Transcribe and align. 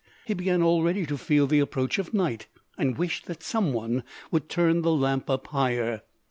He 0.25 0.33
began 0.33 0.63
already 0.63 1.05
to 1.05 1.15
feel 1.15 1.45
the 1.45 1.59
approach 1.59 1.99
of 1.99 2.11
night, 2.11 2.47
and 2.75 2.97
wished 2.97 3.27
that 3.27 3.43
some 3.43 3.71
one 3.71 4.01
would 4.31 4.49
turn 4.49 4.81
the 4.81 4.89
lamp 4.89 5.29
up 5.29 5.45
higher. 5.49 6.01